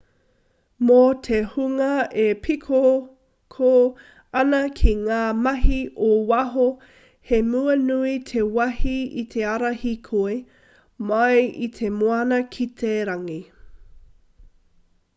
mō 0.89 0.95
te 1.25 1.39
hunga 1.55 1.89
e 2.21 2.23
pīkoko 2.45 3.67
ana 4.41 4.61
ki 4.79 4.93
ngā 5.01 5.19
mahi 5.47 5.77
ō 6.07 6.09
waho 6.31 6.65
he 7.33 7.41
mea 7.51 7.75
nui 7.83 8.15
te 8.31 8.41
wahi 8.57 8.95
i 9.25 9.27
te 9.35 9.45
ara 9.51 9.71
hīkoi 9.83 10.39
mai 11.11 11.35
i 11.69 11.71
te 11.77 11.93
moana 12.01 12.41
ki 12.57 12.67
te 12.83 12.97
rangi 13.13 13.39